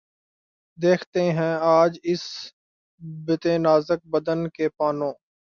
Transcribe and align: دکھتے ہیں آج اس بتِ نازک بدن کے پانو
دکھتے 0.77 1.23
ہیں 1.31 1.53
آج 1.71 1.99
اس 2.03 2.23
بتِ 3.25 3.43
نازک 3.57 3.99
بدن 4.07 4.47
کے 4.49 4.69
پانو 4.77 5.11